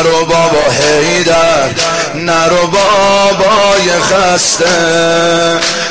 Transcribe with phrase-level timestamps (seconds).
[0.00, 1.68] نرو بابا هیدر
[2.14, 4.64] نرو بابای خسته.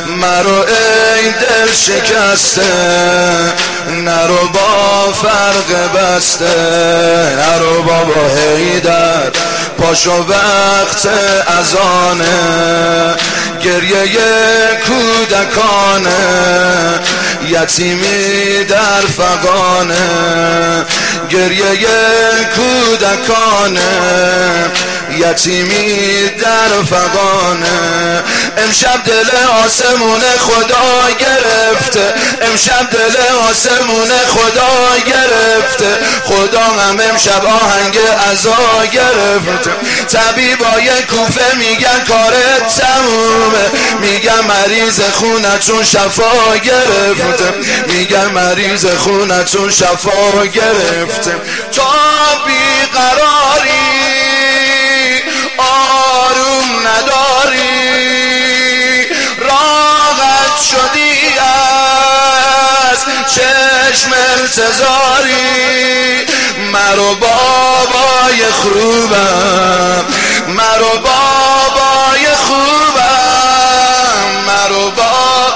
[0.07, 2.61] مرو ای دل شکسته
[3.89, 6.45] نرو با فرق بسته.
[7.37, 9.31] نرو بابا هیدر
[9.77, 11.07] پاشو وقت
[11.59, 13.15] ازانه.
[13.63, 14.19] گریه
[14.87, 16.09] کودکانه
[17.49, 19.95] یتیمی در فقانه
[21.29, 21.89] گریه
[22.55, 23.79] کودکانه.
[25.19, 28.23] یتیمی در فقانه
[28.57, 29.29] امشب دل
[29.65, 32.13] آسمون خدا گرفته.
[32.41, 33.15] امشب دل
[33.49, 35.97] آسمون خدا گرفته.
[36.23, 37.97] خدا هم امشب آهنگ
[38.31, 39.71] ازا گرفته.
[40.11, 43.69] طبیبای کوفه میگن کارت تمومه.
[44.01, 47.53] میگن مریض خونتون شفا گرفته.
[47.87, 51.31] میگن مریض خونتون شفا گرفته.
[51.71, 51.91] تا
[52.45, 53.88] بیقراری
[63.99, 65.35] چشم التزاری
[66.73, 70.05] مرو بابای خوبم
[70.47, 73.09] مرو بابای خوبم
[74.47, 75.49] مرو بابای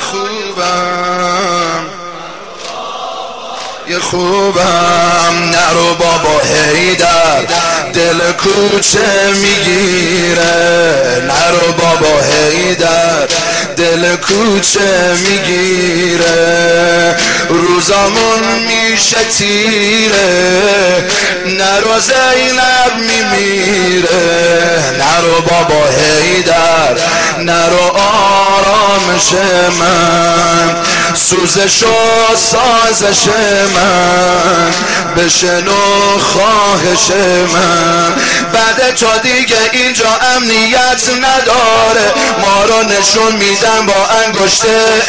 [0.00, 1.84] خوبم
[3.88, 7.09] یه خوبم نرو بابا هیدر
[8.10, 10.56] دل کوچه می‌گیره
[11.26, 13.26] نرو بابا هیدر
[13.76, 17.16] دل کوچه می‌گیره
[17.48, 21.04] روزامون میشه تیره.
[21.46, 23.29] نرو زینب میمیره
[29.20, 29.32] آرامش
[29.80, 30.76] من
[31.14, 33.26] سوزش و سازش
[33.74, 34.72] من
[35.16, 37.10] بشنو خواهش
[37.52, 38.14] من.
[38.52, 42.12] بعد تا دیگه اینجا امنیت نداره.
[42.40, 44.62] ما رو نشون میدن با انگشت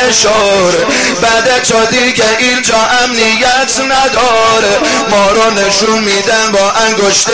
[0.09, 0.85] اشاره.
[1.21, 4.79] بعد تا دیگه اینجا امنیت نداره.
[5.09, 7.27] ما رو نشون میدن با انگشت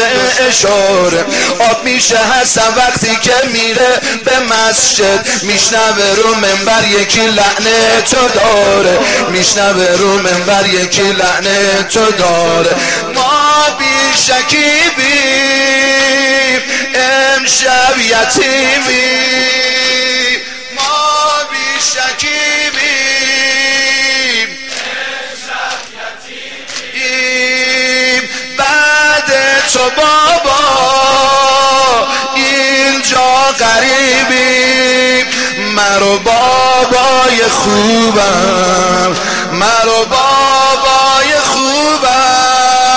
[0.48, 1.26] اشاره.
[1.72, 5.28] آب میشه هستم وقتی که میره به مسجد.
[5.42, 6.36] میشنوه رو
[6.68, 9.00] منبر یکی لعنه تو داره.
[9.30, 12.76] میشنوه رو منبر یکی لعنه تو داره.
[13.16, 15.02] ما بی شکیبیم
[16.96, 19.08] امشب یتیمی
[20.76, 21.82] ما بی
[35.98, 39.16] مرو بابای خوبم
[39.52, 42.88] مرو بابای خوبم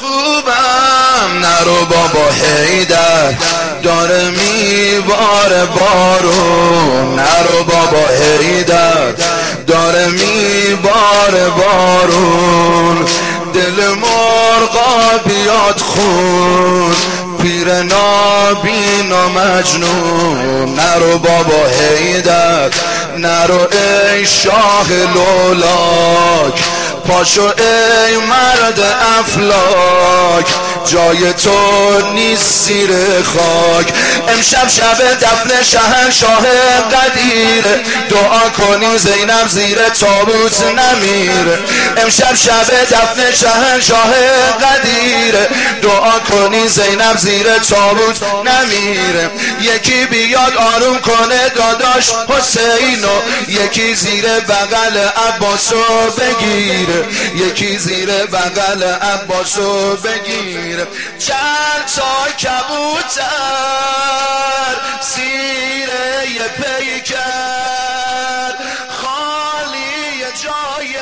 [0.00, 3.34] خوبم نرو بابا هیدر
[3.82, 7.14] داره میباره بارون.
[7.14, 9.12] نرو بابا هیدر
[9.66, 13.06] داره میباره بارون.
[13.54, 16.94] دل مرغا بیاد خون.
[17.42, 22.70] پیر نابین و مجنون نرو بابا هیدر
[23.18, 26.60] نرو ای شاه لولاک.
[27.08, 28.80] پاشو ای مرد
[29.18, 30.46] افلاک.
[30.84, 32.90] جای تو نیست زیر
[33.22, 33.86] خاک.
[34.28, 36.46] امشب شب دفن شهنشاه
[36.92, 37.64] قدیر.
[38.10, 41.58] دعا کنی زینب زیر تابوت نمیره.
[41.96, 44.10] امشب شب دفن شهنشاه
[44.62, 45.34] قدیر.
[45.82, 49.30] دعا کنی زینب زیر تابوت نمیره.
[49.60, 57.06] یکی بیاد آروم کنه داداش حسینو یکی زیر بغل عباسو بگیره.
[57.34, 60.86] یکی زیر بغل عباسو بگیره.
[61.18, 63.30] چند تا کبوتر
[65.00, 65.90] زیر
[66.48, 67.20] پیکر
[68.88, 70.94] خالی جای